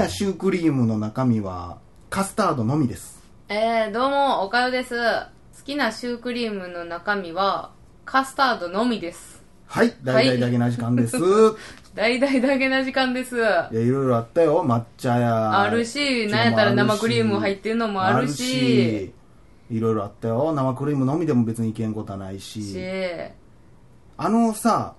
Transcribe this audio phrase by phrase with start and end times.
[0.00, 1.76] なシュークリームの中身は、
[2.08, 3.22] カスタードのみです。
[3.50, 4.94] えー、どうも、おかよです。
[4.94, 7.72] 好きなシュークリームの中身は、
[8.06, 9.44] カスタードのみです。
[9.66, 11.18] はい、大々だけな時間です。
[11.18, 11.20] い、
[11.94, 13.36] 大々だけな時間です。
[13.36, 14.64] や、いろいろあったよ。
[14.64, 15.60] 抹茶や。
[15.60, 19.12] あるし、なんやったら生クリーム入ってるのもあるし、
[19.70, 20.50] いろいろあったよ。
[20.54, 22.62] 生クリームのみでも別にいけんことはないし。
[22.64, 22.80] し、
[24.16, 24.94] あのさ、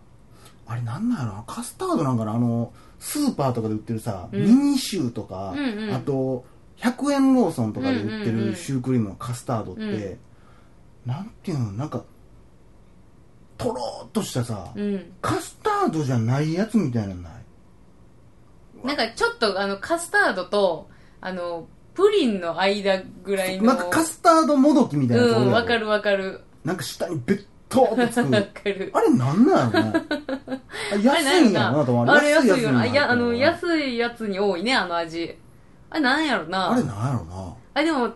[0.68, 2.34] あれなんなんやろなカスタードなんかな？
[2.34, 2.72] あの、
[3.02, 6.46] スーパーとかで売ってるさ、うんミニシューとか、うんうんあと、
[6.78, 10.20] 100円ローソンとかで売ってうんうんうんるシュークリームのカスタードって、うん
[11.04, 11.72] なんていうの？
[11.72, 12.04] なんか、
[13.58, 15.12] とろーっとしたさ、うん。
[15.20, 17.34] カスタードじゃないやつみたいなのない？
[18.86, 23.66] なんかちょっと、あの、カスタードと、あの、プリンの間ぐらいの。
[23.66, 26.42] なんかカスタードもどきみたいなやつおうん、わかるわかる。
[26.64, 28.24] なんか下にベットーっとつ
[28.64, 28.92] く。
[28.94, 29.94] あれなんなんやろな
[30.92, 32.86] あ安いんやろなと思うあれ安いよな。
[32.86, 35.36] にいや、あの、い安いやつに多いね、あの味。
[35.90, 36.72] あれなんやろな。
[36.72, 38.10] あれなんやろなあ、でも、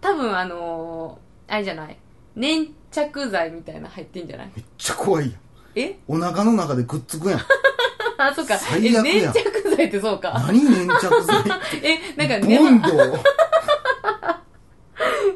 [0.00, 1.96] 多分あのーあれじゃない？
[2.36, 4.50] 粘着剤みたいなの入ってんじゃない？
[4.56, 5.34] めっちゃ怖いやん
[5.74, 5.98] え？
[6.08, 7.40] お腹の中でくっつくやん
[8.16, 8.54] あ、そっか。
[8.76, 10.32] え、粘着剤ってそうか。
[10.46, 11.40] 何粘着剤？
[11.40, 11.42] っ
[11.80, 12.88] てえ、なんかボね、ンド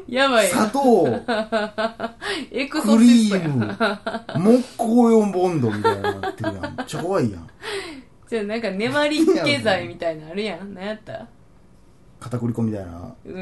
[0.07, 0.69] やばい砂な。
[0.69, 1.05] 糖
[2.51, 3.41] エクソクリシストや。
[3.43, 4.57] ーム。
[4.57, 6.75] 木工用ボンドみたいになってるやん。
[6.77, 7.49] めっちゃ怖いやん。
[8.29, 10.73] じゃあなんか粘り気剤みたいなのあるやん。
[10.73, 11.27] なんやった？
[12.19, 13.13] 片栗粉みたいな？
[13.25, 13.33] うん。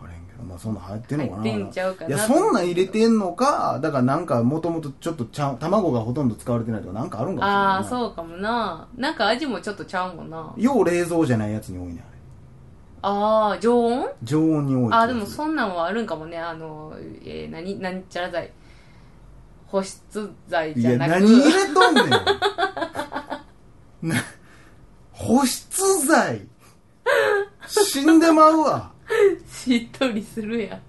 [0.00, 1.42] 分からへんけどまあそんなん入ってんのかな。
[1.42, 7.74] 入ってんちゃうかないやそんなん入れてんのかだからなんかもともとちょっとちゃう卵がほとんど使われてないとかなんかあるんかもしれないな。
[7.74, 8.88] ああ、そうかもな。
[8.96, 10.54] なんか味もちょっとちゃうもんな。
[10.56, 12.17] 要冷蔵じゃないやつに多いねあれ
[13.02, 14.08] ああ、常温？
[14.24, 16.38] 常温に多いああ、でもそんなんはあるんかもね。
[16.38, 16.92] あの、
[17.24, 18.50] えー、何、なんちゃら剤。
[19.66, 21.10] 保湿剤いやじゃなく。
[21.20, 22.10] 何入れとんねん。
[24.08, 24.14] な
[25.12, 26.46] 保湿剤。
[27.66, 28.90] 死んでまうわ。
[29.50, 30.80] しっとりするやん。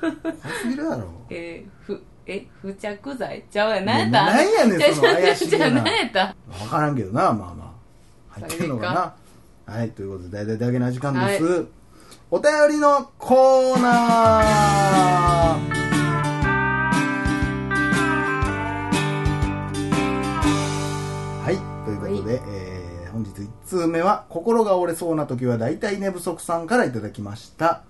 [0.00, 1.04] 怖すぎるやろ。
[1.30, 3.44] えー、ふ、え、付着剤？
[3.50, 3.84] ちゃうやん。
[3.84, 4.24] 何やった？
[4.26, 5.70] 何やねんその怪しげな。
[5.70, 6.34] じゃあ何やった？
[6.58, 7.74] 分からんけどなまあま
[8.34, 8.40] あ。
[8.40, 9.14] 入ってんのかな
[9.70, 11.66] はいということで大体だけな時間です、
[12.28, 14.50] お便りのコーナー
[21.44, 22.80] はいということで、えー
[23.12, 27.82] 本日1通目は心が折れそうな時は大体寝不足さんからいただきました。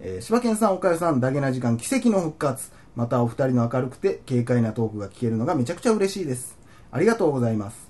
[0.00, 2.72] えー、柴犬さん、岡代さん、ダゲな時間、奇跡の復活。
[2.96, 6.58] またお二人の明るくて軽快なトークが聞けるのがめちゃくちゃ嬉しいです。
[6.90, 7.89] ありがとうございます。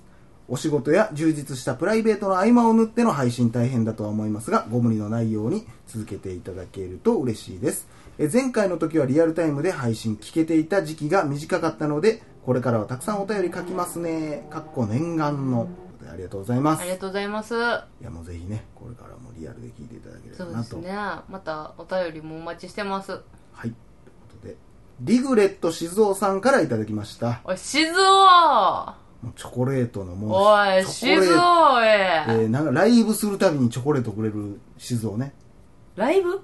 [0.51, 7.87] お仕事や充実したプライベートの合間を縫っての配信大変だとは思いますが、ご無理のないように続けていただけると嬉しいです。
[8.19, 14.45] えー前回の時はリアルタイムで配信聞けていた時期が短かったので、これからはたくさんお便り書きますね。
[14.49, 15.69] かっこ念願の。
[16.11, 16.81] ありがとうございます。
[16.81, 17.53] いありがとうございます。
[17.55, 20.69] や、もうぜひね、これからもリアルで聞いていただければなと。
[20.69, 20.97] そうですね。
[21.29, 23.11] またお便りもお待ちしてます。
[23.13, 23.21] はい。
[23.61, 23.73] というこ
[24.41, 24.57] とで、
[24.99, 27.39] リグレット静雄さんからいただきました。
[27.45, 27.93] おい、静雄
[29.35, 35.33] チョコレートのもう、おい、チ静雄ョコレーえーなんかライブするたびにチョコレートくれる静雄ね。
[35.95, 36.41] ライブ？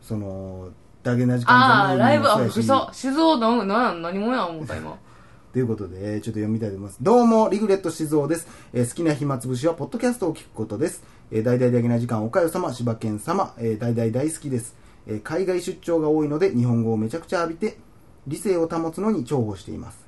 [0.00, 0.70] その、
[1.02, 2.50] ダゲな時間ああ、ライブ、あ、っ。
[2.50, 2.62] 静
[3.10, 4.96] 雄なん、なん、何者や思った今。
[5.52, 6.98] ということで、えーちょっと読みたいと思います。
[7.02, 8.48] どうも、リグレット静雄です。
[8.72, 11.04] えー好きな暇つぶしは、ポッドキャストを聞くことです。
[11.30, 14.74] えー大々だけな時間、おかよ様、柴犬様、えー大々大好きです。
[15.06, 17.78] えー海外出張が多いので、日本語をめちゃくちゃ浴びて、
[18.26, 19.98] 理性を保つのに重宝しています。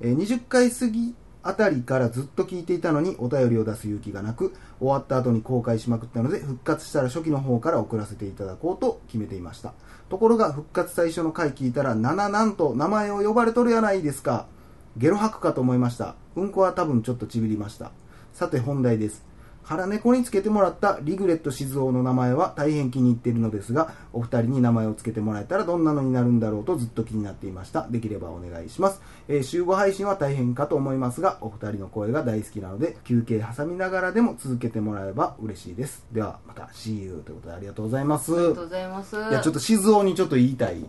[0.00, 1.14] えー20回過ぎ
[1.48, 9.72] あたりからずっと聞いていたのにお便りを出す勇気がなく終わった後に後悔しまくったので復活したら初期の方から送らせていただこうと決めていました。
[10.08, 14.46] ところが復活最初の回聞いたら7なんと名前を呼ばれとるやないですか。
[14.96, 16.16] ゲロ吐くかと思いました。
[16.34, 17.92] うんこは多分ちょっとちびりました。
[18.32, 19.24] さて本題です。
[19.66, 27.88] 腹猫につけてもらったリグレット静雄の名前は大変気に入っているのですがお二人に名前をつけてもらえたらどんなのになるんだろうとずっと気になっていました。
[27.90, 36.04] できればお願いします、えー週5配信は大変かと思いますがお二人の声が大好きなので休憩挟みながらでも続けてもらえば嬉しいです。
[36.12, 38.32] ではまた See you ということでありがとうございます。
[38.32, 39.16] ありがとうございます。
[39.16, 40.84] いやちょっと静雄にちょっと言いたい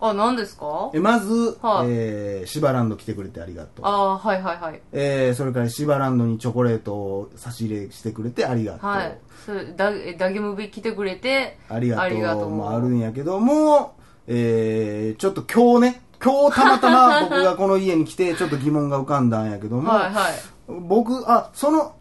[0.00, 0.90] あ、何ですか？
[0.94, 4.80] えまず、はいえー、シバランド来てくれてありがとうあーはいはいはい。
[4.92, 9.18] えー、それからシバランドにチョコレートを差し入れしてくれてありがとう、はい。
[9.44, 13.94] それダえダゲムビ来てくれて、ありがありがとうとうもあるんやけども、
[14.26, 20.32] えー、ちょっと今日ね今日たまたま 僕がこの家に来てちょっと疑問が浮かんだんやけども、はいはい。
[20.68, 21.94] 僕あその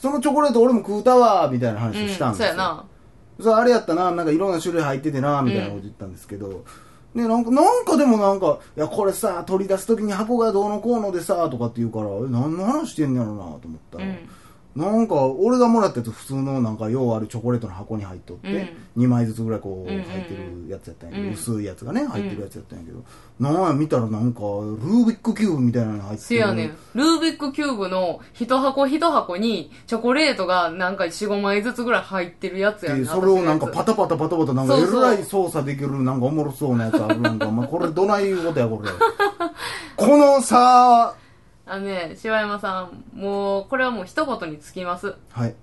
[0.00, 2.84] そのチョコレート俺も食うたわみたいな話をしたんですよ、そうやな。
[3.40, 6.62] それあれやったな、なんかいろんな種類入っててな、みたいなこと言ったんですけど、
[7.14, 14.28] ね、なんか、なんかでもなんか、いや、これさ、取り出すときに箱がどうのこうのでさ、とかって言うから、え、何の話してんねやろな、と思ったら、うん。
[14.76, 21.34] なんか、俺がもらったやつ普通のなんか、ようあるチョコレートの箱に入っとって、2枚ずつぐらいこう、入ってるやつやったんやけど、うん。
[21.34, 23.04] 薄いやつがね、入ってるやつやったんやけど、
[23.38, 26.76] なんや、見たらなんか、ルービックキューブみたいなの入ってせやねん。
[26.94, 38.90] ルービックキューブの一箱一箱にチョコレートがなんか4、5枚ずつぐらい入ってるやつやねでそれをなんかパタタパタパタパタなんかえらい操作できるなんかおもろそうなやつあるなんか、お前これどないいうことやこれ。
[39.96, 41.14] このさ、
[41.66, 45.14] あのね、柴山さん、もう、これはもう一言につきます。
[45.30, 45.54] はい。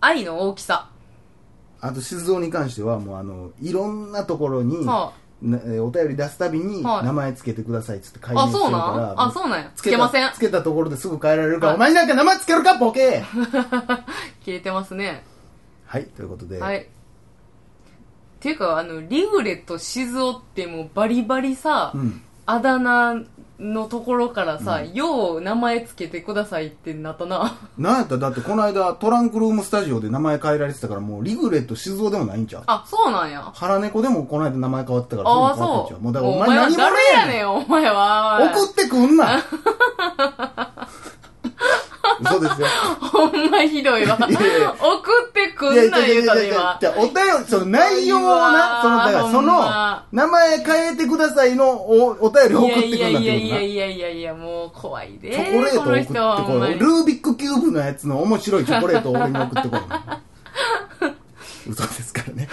[0.00, 0.88] 愛の大きさ。
[1.80, 5.12] あと静雄に関してはもうあの、いろんなところに、は
[5.42, 9.70] なえーお便り出すたびにはい名前つけてくださいっつって書いあ、てしてそうなるから、んあ、そうなんや。
[9.74, 10.30] つつけません？
[10.32, 10.40] つ。
[10.40, 13.22] けたところですぐ変えられるから、はいお前になんか名前つけるかボケ
[14.46, 15.22] 消えてますね。
[15.86, 16.78] はい、ということで、はい。
[16.82, 16.86] っ
[18.40, 22.22] ていうか、あの、リグレット静雄ってもうバリバリさ、うん。
[22.46, 23.22] あだ名
[23.64, 27.56] のところからさ、よう名前つけてくださいってなったな。
[27.78, 28.14] なんやった？
[28.16, 32.62] らだってこの間トランクルームスタジオで名前変えられてたからもうリグレット静雄でもないんちゃう？
[32.66, 33.50] あ、そうなんや。
[33.54, 36.02] 腹猫でもこの間名前変わってたからああ、れも変わってんちゃそう。
[36.04, 38.50] もうだからおお前何者やねん誰やねん、お前は。
[38.54, 39.26] 送ってくんな
[42.30, 42.66] 嘘ですよ。
[43.00, 44.16] ほんまひどいわ。
[44.16, 46.78] 送いやいやってくんな言うたで今。
[46.80, 47.12] じゃお便り、
[47.48, 48.20] その内容を
[48.52, 53.24] な、その、だからそのま、名前変えてくださいのおお便り送ってくんいやいやなってことな。
[53.24, 55.30] いやいやいやいや、もう怖いで。
[55.32, 56.74] チョコレート送ってこい。
[56.78, 59.80] ルービックキューブのやつの面白いチョコレートを俺に送ってこい。
[61.66, 62.48] 嘘ですからね。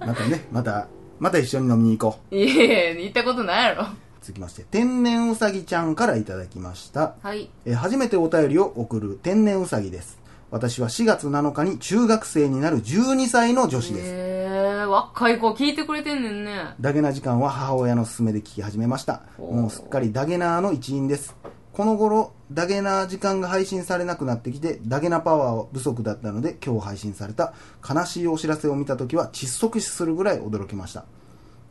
[0.00, 0.88] またね、また、
[1.18, 2.36] また一緒に飲みに行こう。
[2.36, 3.86] いやいや、言ったことないやろ。
[4.28, 7.14] 続きまして、天然うさぎちゃんからいただきました。
[7.22, 7.48] はい。
[7.64, 10.18] えー初めてお便りを送る天然うさぎです。
[10.50, 14.04] 私は4月7日に中学生になる12歳の女子です。
[14.06, 16.74] えー、若い子聞いてくれてんねんね。
[16.78, 19.22] ダゲな時間は母親の勧めで聞き始めました。
[19.38, 21.34] もうすっかりダゲナーの一員です。
[21.72, 27.54] この頃、ダゲナー時間が配信されなくなってきて、ダゲナパワー不足だったので、今日配信された
[27.88, 31.06] 悲しいお知らせを見た時は窒息死するぐらい驚きました。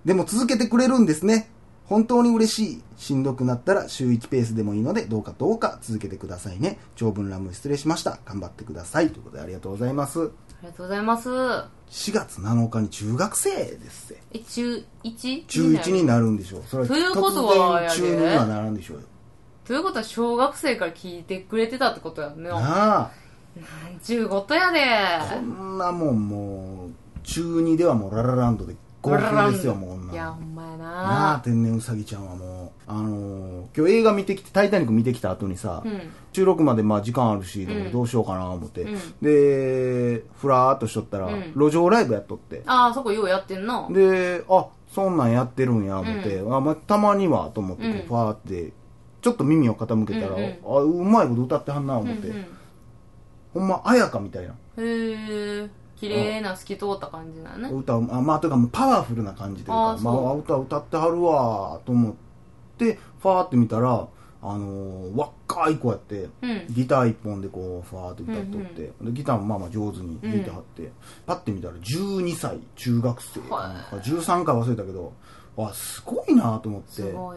[0.06, 1.52] でも続けてくれるんですね。
[1.88, 2.84] 本当に嬉しい。
[2.98, 6.80] しんどくなったら週1ペースでもいいので、どうかどうか続けてくださいね。
[6.96, 8.20] 長文乱文失礼しました。
[8.26, 9.10] 頑張ってください。
[9.12, 10.22] ということでありがとうございます。
[10.22, 10.24] あ
[10.64, 11.30] りがとうございます。
[11.30, 11.68] 4
[12.14, 14.24] 月7日に中学生ですって。
[14.34, 15.46] え、中 1?
[15.46, 16.64] 中1になるんでしょう。
[16.68, 19.04] それはということは中2にはならんでしょうよ。
[19.64, 22.50] ということは小学生から聞いてくれてたってことやね。
[22.50, 23.12] なあ、
[23.56, 24.80] なんちゅうことやで。
[25.30, 30.36] こんなもんもう、中2ではもうララランドで号泣ですよ、もう女いや、
[30.78, 31.40] ほんまやなあ、な。
[31.40, 36.02] 天然うさぎちゃんはもう、あのー今日映画見てきて、タイタニック見てきた後にさ、うん。
[36.34, 37.92] 収録までまあ時間あるし、うん。
[37.92, 38.94] どうしようかな思って、うん。
[39.22, 41.54] で、ふらーっとしとったら、うん。
[41.56, 43.88] 路上ライブやっとって、ああ、そこようやってんな。
[43.90, 48.02] で、あ、そんなんやってるんや思って、あまあ、たまにはと思ってこう、うん。
[48.08, 48.74] ファーって、
[49.22, 50.58] ちょっと耳を傾けたら、うんうん。
[50.66, 52.46] あ、うまいこと歌ってはんなうんう思って、ん。
[53.54, 54.54] ほんま、綾香みたいな。
[54.54, 54.54] へ
[55.64, 55.70] え、
[56.00, 57.70] 綺麗な透き通った感じだね。
[57.70, 62.14] 歌う、あまあ、というかパワフルな感じというか、まあ歌歌ってはるわと思っ
[62.78, 64.08] て、ファーって見たら、
[64.42, 66.68] あのー若い子やって、うん。
[66.70, 70.92] ギター一本でこう、ファーって歌っとって、でギターもまあまあ上手に弾いてはって、
[71.26, 73.40] パッて見たら12歳、中学生。
[73.42, 75.14] かはな、13か忘れたけど、
[75.56, 77.34] わ、すごいなと思って、こ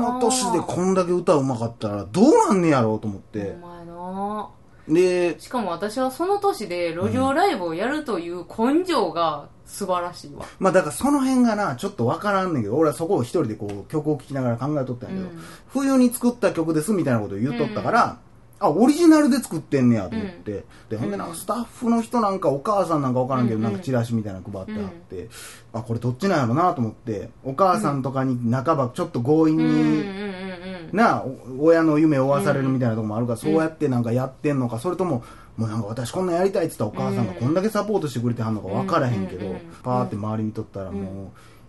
[0.00, 4.50] の年でこんだけ歌うまかったらどうなんねやろうと思ってお、前な
[4.90, 10.44] で、しかも私はその年で路上ライブをやるという根性が素晴らしいわ。
[10.58, 15.42] まあだからその辺がな、ちょっとわからんねんけど、俺はそこを一人でこう曲を聴きながら考えとったんやけど、うん。
[15.68, 18.18] 冬に作った曲ですみたいなことを言っとったから、
[18.58, 23.64] あ、オリジナルで作ってんねやと思って、で、ほんでなんかスタッフの人なんかお母さんなんかわからんけど、うん。
[23.64, 25.28] うんなんかチラシみたいなの配ってあって、
[25.72, 30.39] あ、これどっちなんやろなと思って、お母さんとかに半ばちょっと強引うんうんうんに、うん
[30.92, 31.24] な
[31.58, 35.24] 親の夢を追わされるみたいなところもあるから、そうやってなんかやってんのかそれとも
[35.56, 39.60] もうなんか私こんなんやりたいって言ったらお母さんがこんだけサポートしてくれてはんのか分からへんけど、うん。
[39.82, 41.28] パーって周り見とったらもう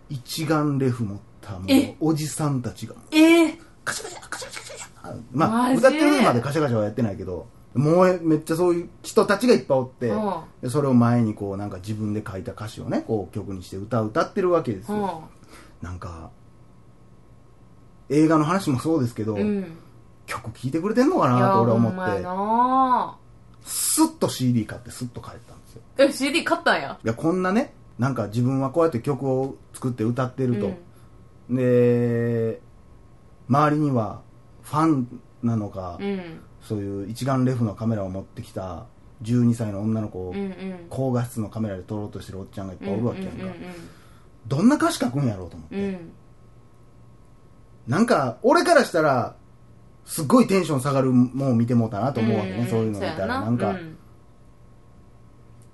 [0.10, 1.96] 一眼レフ持ったもうえ？
[2.00, 3.60] おじさんたちがええ？
[3.84, 10.12] カシャカシャカシャカシャカシャあまあ歌ってるまでカシャカシャはやってないけどもうめっちゃそういう人たちがいっぱいおって、
[10.70, 15.30] それを前にこうなんか自分で書いた歌詞をねこう曲にして歌を歌ってるわけですよ、
[15.82, 16.32] なんか
[18.12, 19.42] 映画の話もそうですけど、うん。
[19.42, 19.78] うん
[20.28, 22.22] 曲聴いてくれてんのかなと俺は思って。
[22.22, 23.18] な。
[23.64, 25.82] スッと CD 買ってスッと帰ったんですよ。
[25.98, 26.98] え CD 買ったんや？
[27.04, 30.72] いやこんなねなんか自分はこうやって曲を作って歌ってると、
[31.50, 32.62] で
[33.50, 34.22] 周りには
[34.62, 36.06] ファンなのか、うん。
[36.06, 38.86] うんそういう一眼レフのカメラを持ってきた
[39.24, 40.86] 12歳の女の子をうんうん。
[40.90, 43.54] 高画質のカメラで撮ろうとしてるおっちゃんがいっぱいおるわけやんか、うん
[44.48, 46.12] どんな歌詞書くんやろうと思って、うんうん
[47.88, 49.36] なんか俺からしたら
[50.06, 52.68] すっごいテンション下がるもんを見てもうたなと思うわけね、ん。
[52.68, 53.42] そういうの見たら。
[53.42, 53.50] な。
[53.50, 53.98] んか、うん。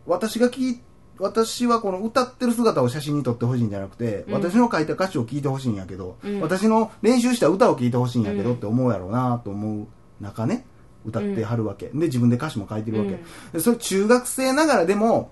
[0.05, 0.81] 私が聞い
[1.19, 4.33] 私はこの歌ってる姿を写真に撮ってほしいんじゃなくて、うん。
[4.33, 6.41] 私の書いた歌詞を聞いてほしいんやけど、うん。
[6.41, 9.87] 私の練習した歌を聞いてほしいんやけどうんって思うやろうなと思う
[10.23, 10.65] 中ね
[11.05, 13.19] 歌ってはるわけ、で自分で歌詞も書いてるわけ、うん。
[13.53, 15.31] でそれ中学生ながらでも、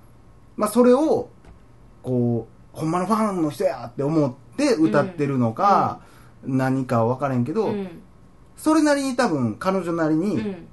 [0.56, 1.30] まあ、それを
[2.02, 6.02] こうほんまのファンの人やって思って歌ってるのか、
[6.48, 8.02] 何かは分からへんけど、うん。
[8.58, 10.68] それなりに多分彼女なりに、うん。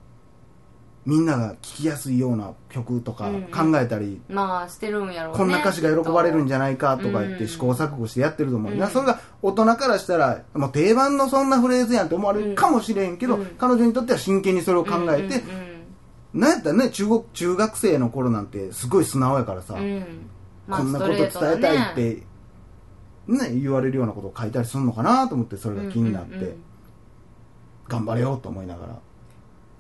[1.05, 3.43] みんなが聴きやすいような曲とかうん。
[3.45, 7.11] 考えたり、まあしてるんやろうねこんな歌詞が喜ばれるんじゃゃないかと。
[7.11, 8.79] か言ってうん試行錯誤してやってると思う、うん。
[8.79, 13.47] なそれが大人からしたらもう定番のそんなフレーズやんと思われるかもしれんけど、うん。
[13.59, 15.43] 彼女にとっては真剣にそれを考えて、
[16.35, 19.81] なんやったらね中国中学生の頃なんてすごい素直やからさ、うん。
[19.81, 20.31] うん
[20.69, 22.23] まあこんなこと伝えたいって、
[23.27, 26.63] ね言われるようなことを書いたりするのかなと思ってそれが気になって、うんうんうん。
[27.89, 28.99] 頑張れようと思いながら。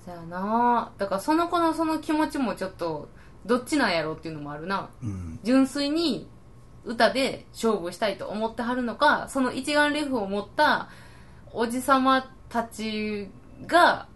[0.05, 0.93] そやな。
[0.99, 3.09] だからその子のその気持ちもちょっと
[3.47, 4.91] どっちなんやろうっていうのもあるな。
[5.03, 5.39] うん。
[5.43, 6.29] 純粋に
[6.85, 10.89] 歌で勝負したいと思ってはるのかその一眼レフを持った
[11.53, 13.29] おじさまたち
[13.67, 14.09] が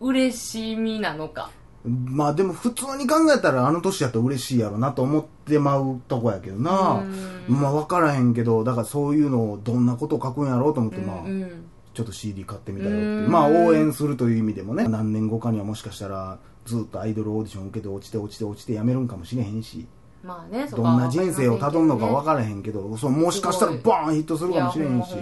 [0.00, 1.50] 嬉しみなのか
[1.84, 7.02] まあでも普通に考えたらあの年やったら嬉しいやろなと思ってまうとこやけどな。
[7.48, 7.60] うん。
[7.60, 11.64] まあ分からへんけどだからそういうのをどんなことを書くんやろうと思ってまあ、うんうん。
[11.92, 13.04] ちょっと CD 買ってみたよって。
[13.04, 19.86] うんまあ応援するという意味でもね何年後かにはもしかしたらずっとアイドルオーディション受けて落ちて落ちて落ちてやめるんかもしれへんし。
[20.22, 25.14] まあねそどんな人生をたどるのか分かからへんけどそうもしかしたらバーンヒットするかもしれへんし。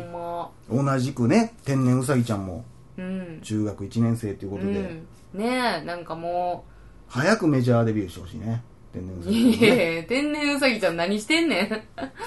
[0.71, 2.65] 同じくね天然うさぎちゃんも
[2.97, 3.41] うん。
[3.43, 6.65] 中学1年生ということで、うんねえなんかも
[7.09, 8.63] 早くメジャーデビューしてほしいね。
[8.93, 11.69] 天然うさうぎいやいや天然うさぎちゃん何してんねん。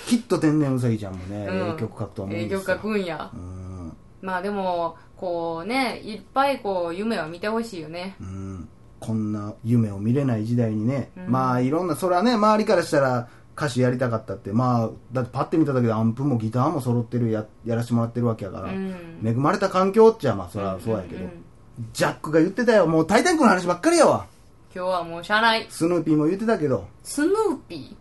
[0.08, 1.56] きっと天然うさぎちゃんもね、うん。
[1.70, 2.60] ええ曲書くと思うんええですよ。
[2.62, 3.32] 曲書くんや。
[3.34, 3.98] うん。
[4.22, 8.16] まあでもこうねいっぱいこう夢を見てほしいよね。
[8.20, 8.70] うん。
[9.00, 11.30] こんな夢を見れない時代にね、うん。
[11.30, 19.22] まあいろんなそれはね周りからしたら歌手やりたかったってまあだってパッて見ただけでアンプもギターも揃ってるややらしてもらってるわけやから、うん。
[19.24, 21.45] 恵まれた環境っちゃまあそれはそうやけど、んんん
[21.94, 22.88] ジャックが言ってたよ。
[22.88, 24.26] もう「タイタニック」の話ばっかりやわ。
[24.74, 25.66] 今日はもうしゃあない。
[25.70, 26.88] スヌーピーも言ってたけど。
[27.04, 27.96] スヌーピ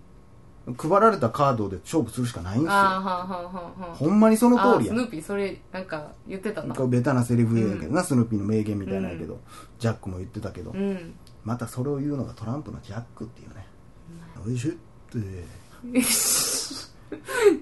[0.78, 2.72] 配られたカードで勝負するしかないんですよ。
[2.72, 4.94] ーああはあはあはあはあほんまにその通りや。
[4.94, 6.74] スヌーピーそれなんか言ってたな。
[6.86, 9.40] ベタなセリフやけどな、スヌーピーの名言みたいなんやけど、
[9.78, 11.14] ジャックも言ってたけど、うん。
[11.44, 13.66] またそれを言うのがトランプのジャックっていうね、
[14.46, 14.74] おいしいっ
[15.12, 15.44] て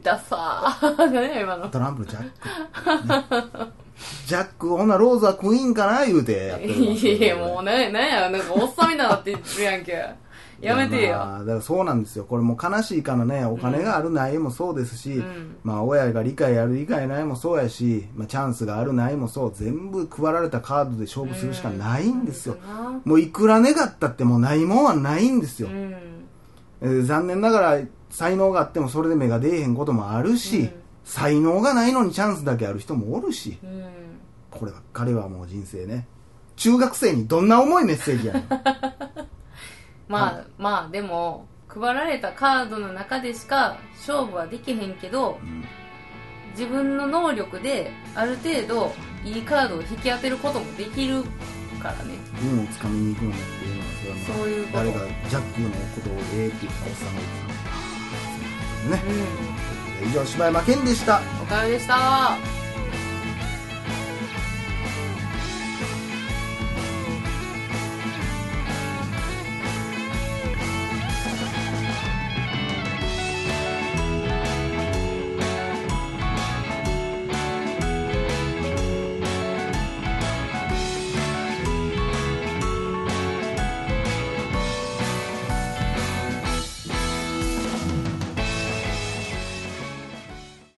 [0.03, 0.97] ダサー。
[0.97, 1.69] 何や今の。
[1.69, 2.23] トランプのジャッ
[3.41, 3.73] ク、ね。
[4.27, 6.05] ジャックほなローズはクイーンかな？
[6.07, 10.23] 言うてやってるわいやいやもうねなんやなんかおっさんみたいになって言ってるやんけ。
[10.61, 11.17] やめてよ。
[11.17, 12.25] まあだからそうなんですよ。
[12.25, 15.57] これもう悲しいからねお金があるないもそうですし、うん。
[15.65, 25.95] まあ親が理解ある理解ないもそうやし、まあ、チャンスがあるないもそう全部配られたカードで勝負するしかないんですよ、うんもういくら願ったってもうないもんはないんですよ、うん。
[26.81, 27.81] えー残念ながら
[28.13, 30.71] 才能があってもそれで目が出えへんこともあるし、うん。
[31.03, 33.59] 才能がないのにチャンスだけある人もおるし。
[33.65, 33.85] うん。
[34.51, 36.07] こればっかりはもう人生ね。
[36.57, 38.49] 中学生にどんな重いメッセージやねん。
[40.09, 45.65] まあまあでも配られたカードの中でしか勝負はできへんけどうん。
[46.51, 48.93] 自分の能力である程度
[49.25, 51.25] いいカードを引き当てることもできる
[51.83, 52.15] からね。
[52.45, 54.77] 運をつかみに行くのもっていうのはそれはまあそういうこと。
[54.77, 57.62] 誰がジャックのことをええって言ったらおっさんが言ってた
[58.91, 59.03] ね。
[60.03, 60.09] うん。
[60.09, 61.21] 以上柴山健でした。
[61.43, 62.62] おかよでした